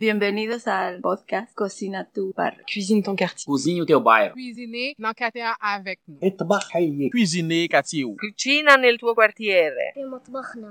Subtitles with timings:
[0.00, 2.56] Bienvenue Bienvenidos ao podcast Cocina tu bar.
[2.66, 3.44] Cuisine ton quartier.
[3.44, 4.32] Cuisine o teu bairro.
[4.32, 6.18] Cuisiner quartier avec nous.
[6.38, 7.10] Trabalhar.
[7.10, 8.06] Cuisiner quartier.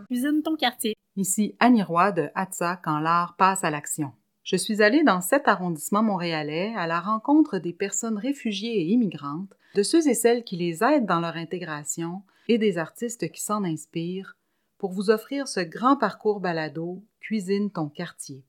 [0.07, 0.95] Cuisine ton quartier.
[1.15, 4.13] Ici Annie Roy de Atza quand l'art passe à l'action.
[4.43, 9.53] Je suis allée dans cet arrondissement montréalais à la rencontre des personnes réfugiées et immigrantes,
[9.75, 13.63] de ceux et celles qui les aident dans leur intégration et des artistes qui s'en
[13.63, 14.35] inspirent
[14.79, 18.43] pour vous offrir ce grand parcours balado Cuisine ton quartier.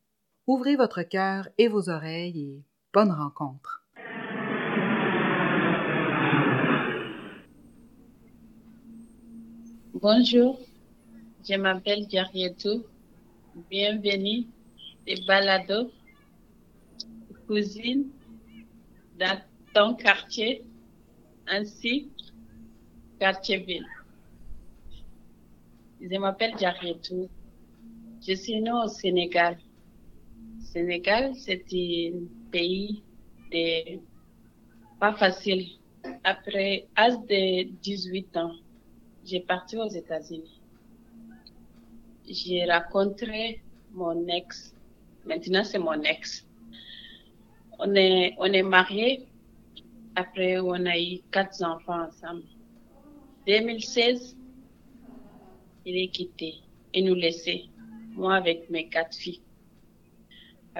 [0.53, 3.85] Ouvrez votre cœur et vos oreilles et bonne rencontre.
[9.95, 10.59] Bonjour,
[11.49, 12.83] je m'appelle Jarietou.
[13.71, 14.49] Bienvenue
[15.07, 15.93] et balado
[17.47, 18.09] cuisine
[19.21, 19.41] dans
[19.73, 20.65] ton quartier
[21.47, 22.11] ainsi
[23.21, 23.87] quartier ville.
[26.01, 27.29] Je m'appelle Jarietou.
[28.27, 29.57] Je suis née au Sénégal.
[30.73, 33.03] Sénégal, c'est un pays
[35.01, 35.67] pas facile.
[36.23, 38.53] Après l'âge de 18 ans,
[39.25, 40.61] j'ai parti aux États-Unis.
[42.25, 44.73] J'ai rencontré mon ex.
[45.27, 46.47] Maintenant, c'est mon ex.
[47.81, 49.27] On est, on mariés.
[50.15, 52.45] Après, on a eu quatre enfants ensemble.
[53.45, 54.37] 2016,
[55.85, 56.55] il est quitté
[56.95, 57.65] et nous laissé,
[58.13, 59.43] moi avec mes quatre filles.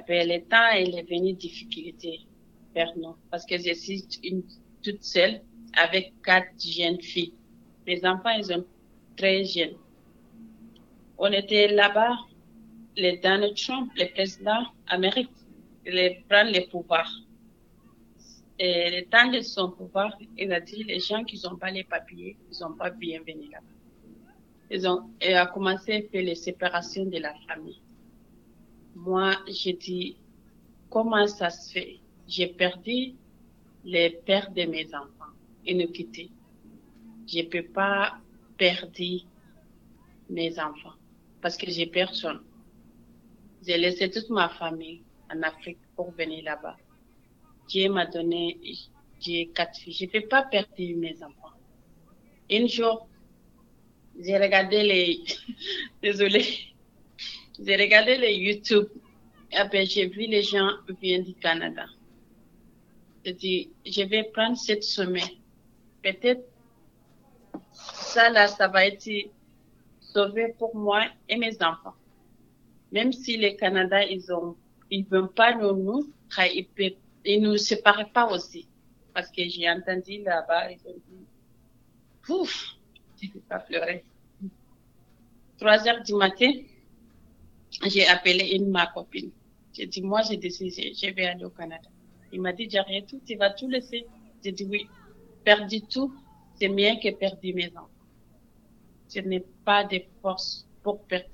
[0.01, 2.21] Après le temps, il est venu difficulté
[2.75, 4.03] vers nous parce que je suis
[4.83, 5.43] toute seule
[5.77, 7.35] avec quatre jeunes filles.
[7.87, 8.65] Les enfants, ils sont
[9.19, 9.77] très jeunes.
[11.19, 12.17] On était là-bas,
[12.97, 15.29] le Donald Trump, le président américain,
[15.85, 17.07] il prend le pouvoir.
[18.59, 21.85] Et le temps de son pouvoir, il a dit les gens qui n'ont pas les
[21.85, 23.67] papiers, ils sont pas bienvenus là-bas.
[24.71, 27.83] Ils ont, il a commencé à faire les séparations de la famille.
[28.95, 30.17] Moi, j'ai dit,
[30.89, 32.01] comment ça se fait?
[32.27, 33.15] J'ai perdu
[33.85, 35.33] les pères de mes enfants.
[35.67, 36.31] Nous quittés.
[37.27, 38.19] Je peux pas
[38.59, 38.91] perdre
[40.29, 40.95] mes enfants
[41.41, 42.41] parce que j'ai personne.
[43.67, 45.03] J'ai laissé toute ma famille
[45.33, 46.77] en Afrique pour venir là-bas.
[47.69, 48.59] Dieu m'a donné,
[49.21, 49.93] j'ai quatre filles.
[49.93, 51.55] Je peux pas perdre mes enfants.
[52.51, 53.09] Un jour,
[54.19, 55.25] j'ai regardé les,
[56.03, 56.45] désolé,
[57.61, 58.89] j'ai regardé les YouTube.
[59.53, 61.87] Et après, j'ai vu les gens viennent du Canada.
[63.25, 65.29] J'ai dit, je vais prendre cette semaine.
[66.03, 66.45] Peut-être,
[67.73, 69.09] ça là, ça va être
[70.01, 71.95] sauvé pour moi et mes enfants.
[72.93, 74.57] Même si les Canada, ils ont,
[74.91, 76.13] ils veulent pas nous, nous,
[77.25, 78.67] ils nous séparent pas aussi.
[79.13, 81.27] Parce que j'ai entendu là-bas, ils ont dit,
[82.23, 82.77] pouf,
[83.21, 84.05] je peux pas pleurer.
[85.59, 86.51] 3 heures du matin,
[87.87, 89.31] j'ai appelé une ma copine.
[89.73, 91.89] J'ai dit, moi, j'ai décidé, je vais aller au Canada.
[92.33, 94.07] Il m'a dit, j'arrête tout, tu vas tout laisser.
[94.45, 94.89] J'ai dit, oui,
[95.45, 96.13] perdre tout,
[96.59, 97.89] c'est mieux que perdre mes enfants.
[99.13, 101.27] Je n'ai pas de force pour perdre.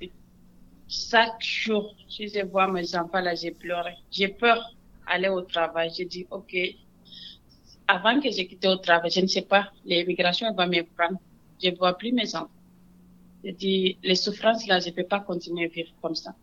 [0.89, 3.95] Chaque jour, si je vois mes enfants là, j'ai pleuré.
[4.11, 4.59] J'ai peur
[5.07, 5.91] d'aller au travail.
[5.97, 6.57] J'ai dit, OK,
[7.89, 11.19] avant que j'ai quitté au travail, je ne sais pas, l'immigration va me prendre.
[11.63, 12.51] Je ne vois plus mes enfants.
[13.47, 16.35] J'ai dit, les souffrances là, je ne peux pas continuer à vivre comme ça.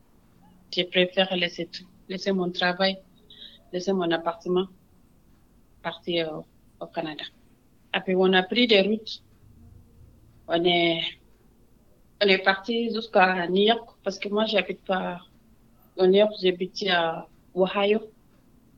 [0.74, 2.98] Je préfère laisser tout, laisser mon travail,
[3.74, 4.68] laisser mon appartement,
[5.82, 6.44] partir
[6.80, 7.26] au, Canada.
[7.92, 9.22] Après, on a pris des routes.
[10.48, 11.02] On est,
[12.24, 15.20] on est parti jusqu'à New York parce que moi, j'habite pas
[16.00, 18.00] à New York, j'habite à Ohio.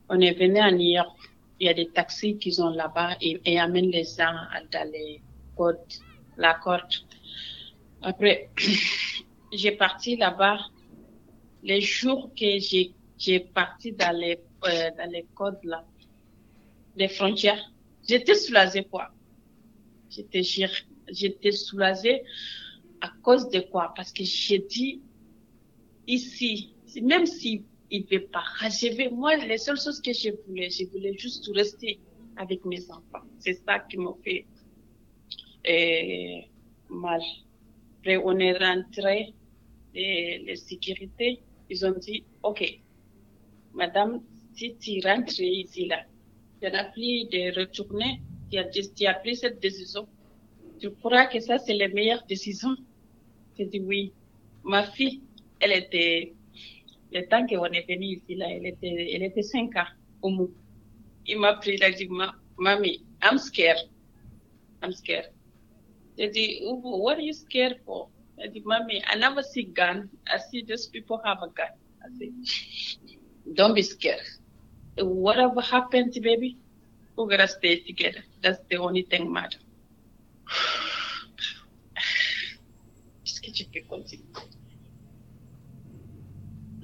[0.08, 1.16] On est venu à New York.
[1.60, 4.34] Il y a des taxis qui sont là-bas et, et amènent les gens
[4.72, 5.22] dans les
[5.56, 6.00] côtes,
[6.36, 7.06] la côte.
[8.06, 8.50] Après,
[9.52, 10.60] j'ai parti là-bas.
[11.64, 15.84] Les jours que j'ai, j'ai parti dans les, euh, dans les côtes là,
[16.94, 17.60] les frontières,
[18.08, 19.10] j'étais soulagée quoi.
[20.08, 20.42] J'étais,
[21.10, 22.22] j'étais soulagée
[23.00, 23.92] à cause de quoi?
[23.96, 25.02] Parce que j'ai dit,
[26.06, 30.70] ici, même si il ne veut pas, je moi, les seules choses que je voulais,
[30.70, 31.98] je voulais juste rester
[32.36, 33.26] avec mes enfants.
[33.40, 34.46] C'est ça qui m'a fait
[35.68, 36.46] euh,
[36.88, 37.20] mal.
[38.06, 39.34] Après, on est rentré,
[39.92, 42.78] et les sécurités, ils ont dit, OK,
[43.74, 44.22] madame,
[44.54, 46.04] si tu rentres ici, là,
[46.62, 50.06] tu n'as plus de retourner, tu as, tu as pris cette décision.
[50.78, 52.76] Tu crois que ça, c'est la meilleure décision?
[53.58, 54.12] J'ai dit oui.
[54.62, 55.20] Ma fille,
[55.58, 56.32] elle était,
[57.12, 59.90] le temps qu'on est venu ici, là, elle était, elle était 5 ans
[60.22, 60.54] au mou.
[61.26, 62.08] Il m'a pris, il a dit,
[62.56, 63.80] Mamie, I'm scared.
[64.80, 65.32] I'm scared.
[66.18, 68.08] J'ai dit, what are you scared for?
[68.38, 70.08] Said, Mommy, I never see gun.
[70.26, 71.68] I see just people have a gun.
[72.02, 72.32] I said,
[73.54, 74.20] don't be scared.
[74.98, 76.56] Whatever happens, baby,
[77.16, 78.22] we're gonna stay together.
[78.42, 79.58] That's the only thing matter.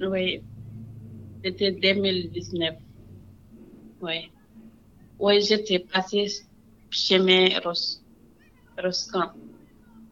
[0.01, 0.43] Oui,
[1.43, 2.75] c'était 2019.
[4.01, 4.31] Oui.
[5.19, 6.27] Oui, j'étais passée
[6.89, 7.49] chemin
[8.83, 9.31] Roscan.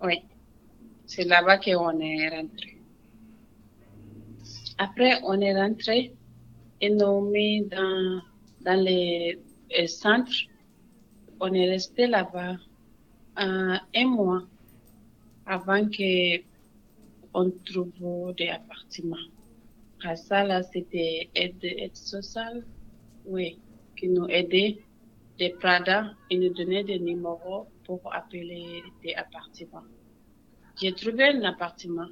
[0.01, 0.21] Oui.
[1.06, 2.77] C'est là-bas qu'on est rentré.
[4.77, 6.13] Après, on est rentré
[6.79, 8.21] et nous mis dans,
[8.62, 9.39] dans les,
[9.88, 10.31] centres.
[11.39, 12.56] On est resté là-bas
[13.35, 14.44] un mois
[15.45, 16.41] avant que
[17.33, 19.27] on trouve des appartements.
[19.97, 22.65] Après ça, là, c'était aide, aide sociale,
[23.25, 23.59] oui,
[23.97, 24.79] qui nous aidait,
[25.38, 27.67] des Prada, ils nous donnaient des numéros
[27.97, 29.83] pour appeler des appartements.
[30.81, 32.07] J'ai trouvé un appartement.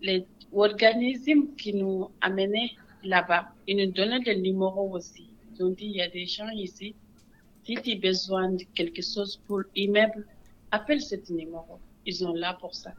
[0.00, 2.72] Les organismes qui nous amenaient
[3.02, 5.30] là-bas, ils nous donnaient des numéros aussi.
[5.54, 6.94] Ils ont dit, il y a des gens ici,
[7.64, 10.26] si tu as besoin de quelque chose pour l'immeuble,
[10.70, 11.78] appelle ce numéro.
[12.04, 12.92] Ils sont là pour ça.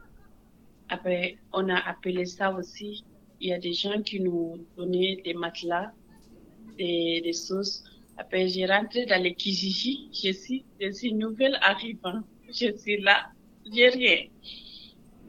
[0.88, 3.04] Après, on a appelé ça aussi.
[3.40, 5.92] Il y a des gens qui nous donnaient des matelas,
[6.78, 7.84] des, des choses.
[8.18, 10.08] Après, j'ai rentré dans les Kijiji.
[10.12, 12.22] Je suis, je suis nouvelle arrivant.
[12.48, 13.26] Je suis là.
[13.72, 14.26] J'ai rien.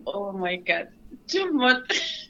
[0.05, 0.87] Oh my God.
[1.27, 1.83] Tout le monde,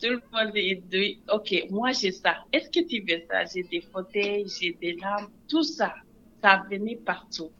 [0.00, 2.44] tout le monde est dit, OK, moi j'ai ça.
[2.52, 3.44] Est-ce que tu veux ça?
[3.44, 5.94] J'ai des fauteuils, j'ai des lampes, tout ça.
[6.42, 7.50] Ça venait partout.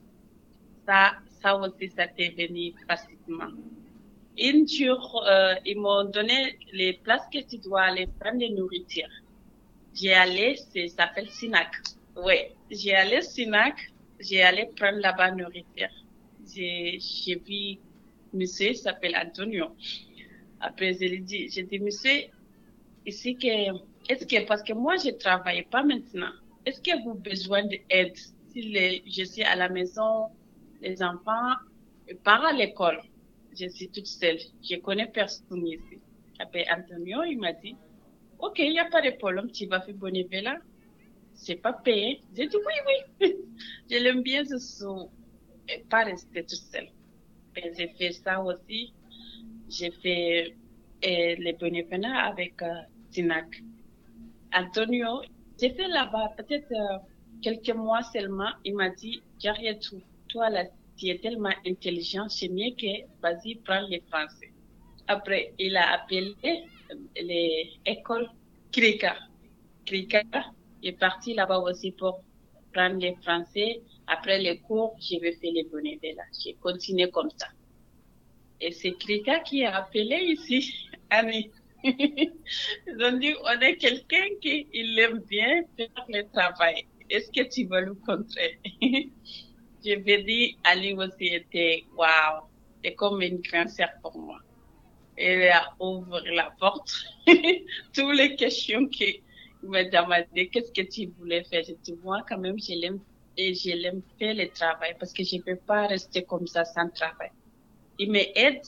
[0.87, 3.53] Ça, ça aussi, ça t'est venu facilement.
[4.39, 9.09] Une jour, euh, ils m'ont donné les places que tu dois aller prendre de nourriture.
[9.95, 11.71] J'ai allé, ça s'appelle Sinac.
[12.17, 12.35] Oui,
[12.71, 15.91] j'ai allé Sinac, j'ai allé prendre là-bas nourriture.
[16.55, 16.99] J'ai,
[17.47, 17.79] vu
[18.33, 19.67] monsieur, il s'appelle Antonio.
[20.61, 22.23] Après, je lui dit, j'ai dit, monsieur,
[23.05, 23.77] ici que,
[24.11, 26.33] est-ce que, parce que moi, je travaille pas maintenant,
[26.65, 28.17] est-ce que vous avez besoin d'aide?
[28.49, 28.63] Si
[29.07, 30.29] je suis à la maison,
[30.81, 31.53] les enfants,
[32.25, 33.03] pars à l'école,
[33.59, 36.01] je suis toute seule, je connais personne ici.
[36.39, 37.77] Après, Antonio, il m'a dit,
[38.39, 40.57] OK, il n'y a pas de problème, tu vas faire bénévolat.
[41.37, 42.21] C'est pas payé.
[42.35, 42.75] J'ai dit, oui,
[43.21, 43.37] oui.
[43.91, 46.89] je l'aime bien, je suis pas rester toute seule.
[47.57, 48.93] Et j'ai fait ça aussi.
[49.69, 50.55] J'ai fait
[51.05, 52.83] euh, les bénévolats avec euh.
[54.53, 55.23] Antonio,
[55.59, 56.99] j'ai fait là-bas peut-être euh,
[57.41, 58.51] quelques mois seulement.
[58.65, 59.23] Il m'a dit,
[59.81, 60.03] tout.
[60.29, 60.65] Toi, là,
[60.97, 64.53] tu es tellement intelligent, c'est mieux que vas-y, prends les français.
[65.09, 66.35] Après, il a appelé
[67.21, 68.29] les écoles
[68.73, 69.17] Krika.
[69.87, 70.23] Krika
[70.89, 72.23] est parti là-bas aussi pour
[72.73, 73.81] prendre les français.
[74.07, 76.25] Après les cours, je vais faire les bénévolat.
[76.43, 77.49] J'ai continué comme ça.
[78.61, 81.51] Et c'est Krika qui a appelé ici, Annie.
[81.85, 86.87] Ils ont dit, on est quelqu'un qui il aime bien faire le travail.
[87.09, 88.59] Est-ce que tu veux le contrer?
[89.85, 92.45] je vais dire, Ali aussi était, waouh,
[92.83, 94.39] c'est comme une grande sœur pour moi.
[95.17, 96.93] Elle a ouvert la porte.
[97.95, 99.21] Toutes les questions qu'il
[99.69, 101.63] m'a demandé, qu'est-ce que tu voulais faire?
[101.67, 103.01] Je dis, moi, quand même, je l'aime
[103.37, 106.65] et je l'aime faire le travail parce que je ne peux pas rester comme ça
[106.65, 107.31] sans travail.
[107.99, 108.63] Il m'aide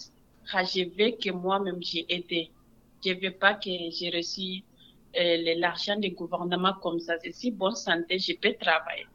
[0.51, 2.51] quand je veux que moi-même j'ai aidé.
[3.05, 4.63] Je ne veux pas que j'ai reçu
[5.19, 7.15] euh, l'argent du gouvernement comme ça.
[7.23, 9.07] C'est si bonne santé, je peux travailler.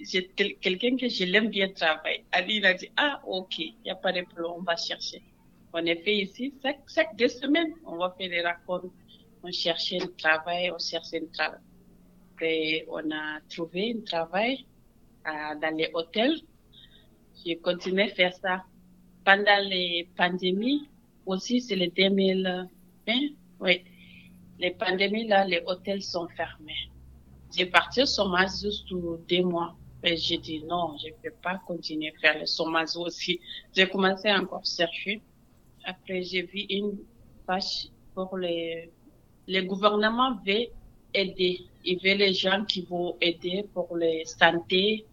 [0.00, 0.28] J'ai
[0.60, 2.24] quelqu'un que je l'aime bien travailler.
[2.30, 5.22] Ali, il a dit, ah, ok, il n'y a pas de problème, on va chercher.
[5.72, 8.94] On est fait ici, chaque, chaque deux semaines, on va faire des rencontres.
[9.42, 11.60] On cherchait un travail, on cherchait un travail.
[12.40, 14.66] Et on a trouvé un travail
[15.24, 16.40] à, dans les hôtels.
[17.44, 18.64] J'ai continué à faire ça.
[19.24, 20.88] Pendant les pandémies,
[21.26, 22.66] aussi, c'est le 2020,
[23.60, 23.84] oui.
[24.58, 26.90] Les pandémies, là, les hôtels sont fermés.
[27.54, 28.88] J'ai parti au chômage juste
[29.28, 29.76] deux mois.
[30.02, 33.40] Et j'ai dit non, je ne peux pas continuer à faire le chômage aussi.
[33.74, 35.20] J'ai commencé à encore chercher.
[35.84, 36.98] Après, j'ai vu une
[37.46, 38.90] page pour les,
[39.48, 40.66] les gouvernements veut
[41.14, 41.62] aider.
[41.84, 45.06] Ils veulent les gens qui vont aider pour les santé,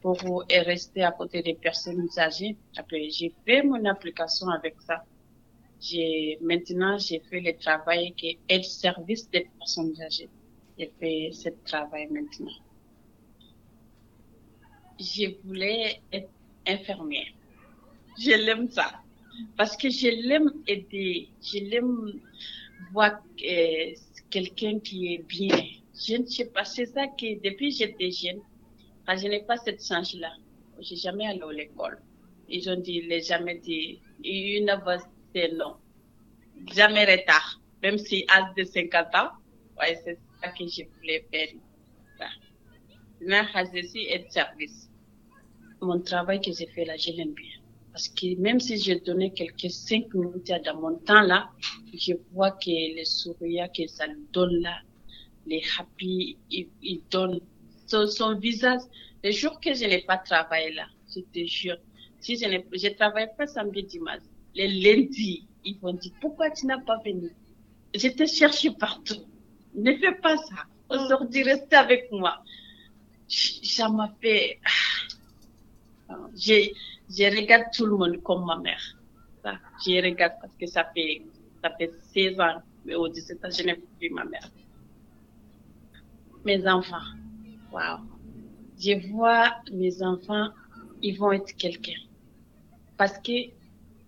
[0.00, 0.16] pour
[0.48, 2.56] rester à côté des personnes âgées.
[2.90, 5.04] J'ai fait mon application avec ça.
[6.40, 10.30] Maintenant, j'ai fait le travail qui est service des personnes âgées.
[10.78, 12.52] J'ai fait ce travail maintenant.
[14.98, 16.30] Je voulais être
[16.66, 17.32] infirmière.
[18.18, 18.92] Je l'aime ça.
[19.56, 21.28] Parce que je l'aime aider.
[21.42, 22.20] Je l'aime
[22.92, 23.92] voir euh,
[24.30, 25.56] quelqu'un qui est bien.
[25.94, 28.40] Je ne sais pas, c'est ça que depuis j'étais jeune,
[29.06, 30.32] quand je n'ai pas cette chance-là,
[30.80, 31.98] j'ai jamais allé à l'école.
[32.48, 34.98] Ils ont dit, les jamais dit, une fois
[35.34, 35.76] c'est non.
[36.74, 37.60] Jamais retard.
[37.82, 39.30] Même si à de 50 ans,
[39.78, 41.48] ouais, pas que je voulais faire
[42.18, 42.26] ça.
[43.20, 44.90] Maintenant, je suis de service.
[45.80, 47.59] Mon travail que j'ai fait là, je l'aime bien.
[47.92, 51.50] Parce que même si je donnais quelques cinq minutes dans mon temps là,
[51.92, 54.78] je vois que le sourire que ça lui donne là,
[55.46, 57.40] les happy, il, il donne
[57.86, 58.82] son, son, visage.
[59.24, 61.76] Les jours que je n'ai pas travaillé là, je te jure,
[62.20, 64.22] si je ne je travaille pas samedi dimanche,
[64.54, 67.30] les lundis, ils vont dire pourquoi tu n'as pas venu?
[67.94, 69.24] Je te cherche partout.
[69.74, 70.64] Ne fais pas ça.
[70.88, 72.42] Aujourd'hui, reste avec moi.
[73.28, 74.58] Ça m'a fait.
[76.36, 76.72] Je,
[77.10, 78.82] je regarde tout le monde comme ma mère.
[79.42, 81.22] Ça, je regarde parce que ça fait,
[81.62, 84.48] ça fait 16 ans, mais au 17 ans, je n'ai plus ma mère.
[86.44, 87.08] Mes enfants,
[87.72, 88.00] waouh.
[88.78, 90.48] Je vois mes enfants,
[91.02, 92.00] ils vont être quelqu'un.
[92.96, 93.50] Parce que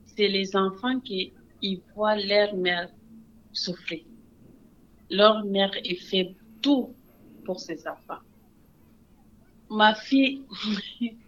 [0.06, 2.88] c'est les enfants qui ils voient leur mère
[3.52, 4.04] souffrir.
[5.11, 6.94] Leur mère est fait tout
[7.44, 8.23] pour ses enfants.
[9.71, 10.42] Ma fille,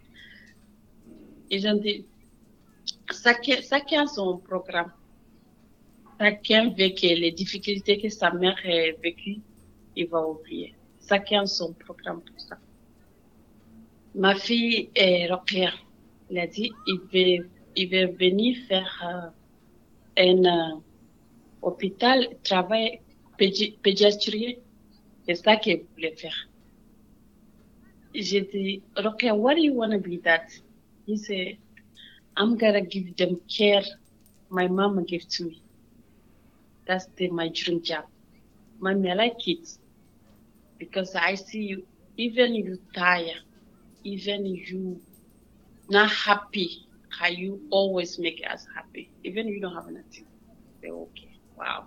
[1.51, 2.05] ils ont dit,
[3.23, 4.93] chacun, chacun son programme.
[6.21, 9.41] Chacun vécu les difficultés que sa mère a vécues,
[9.97, 10.75] il va oublier.
[11.09, 12.57] Chacun son programme pour ça.
[14.15, 15.73] Ma fille est Rokia.
[16.31, 19.33] Elle a dit, il veut, il veut venir faire
[20.19, 20.81] euh, un euh,
[21.63, 23.01] hôpital, travail
[23.37, 23.77] pédi.
[25.27, 26.49] C'est ça qu'elle voulait faire.
[28.15, 30.47] J'ai dit, Rokia, what do you want to be that?
[31.07, 31.59] He said,
[32.37, 33.83] I'm gonna give them care
[34.51, 35.63] my mama gave to me.
[36.87, 38.05] That's the, my dream job.
[38.79, 39.69] Mommy, I like it
[40.79, 43.43] because I see you, even you tired,
[44.05, 45.01] even you
[45.89, 50.27] not happy, how you always make us happy, even you don't have nothing.
[50.83, 51.85] Say, okay, wow.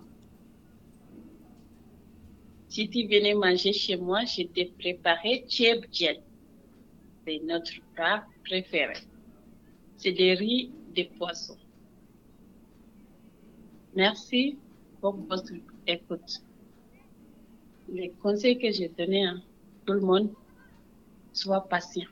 [2.68, 6.20] Si tu venais manger chez moi, je t'ai préparé tchèbdjen.
[7.26, 8.94] C'est notre plat préféré.
[9.98, 11.56] C'est des riz de poisson.
[13.94, 14.58] Merci
[15.00, 15.52] pour votre
[15.86, 16.42] écoute.
[17.88, 19.34] Les conseils que j'ai donnés à
[19.86, 20.30] tout le monde,
[21.32, 22.08] sois patient.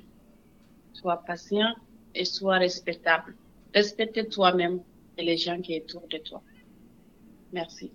[0.93, 1.75] Sois patient
[2.15, 3.35] et sois respectable.
[3.75, 4.81] Respecte toi-même
[5.17, 6.43] et les gens qui sont autour de toi.
[7.53, 7.93] Merci.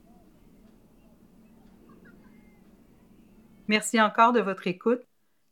[3.68, 5.02] Merci encore de votre écoute.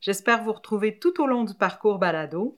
[0.01, 2.57] J'espère vous retrouver tout au long du parcours balado.